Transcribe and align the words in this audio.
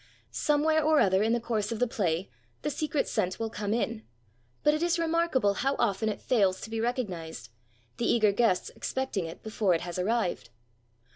Somewhere 0.31 0.83
or 0.83 0.99
other 0.99 1.21
in 1.21 1.31
the 1.33 1.39
course 1.39 1.71
of 1.71 1.77
the 1.77 1.85
play 1.85 2.27
the 2.63 2.71
secret 2.71 3.07
scent 3.07 3.39
will 3.39 3.51
come 3.51 3.71
in, 3.71 4.01
but 4.63 4.73
it 4.73 4.81
is 4.81 4.97
remarkable 4.97 5.53
how 5.53 5.75
often 5.77 6.09
it 6.09 6.19
fails 6.23 6.59
to 6.61 6.71
be 6.71 6.81
recognized, 6.81 7.49
the 7.97 8.11
eager 8.11 8.31
guests 8.31 8.71
expecting 8.75 9.27
it 9.27 9.43
before 9.43 9.75
it 9.75 9.81
has 9.81 9.99
arrived. 9.99 10.49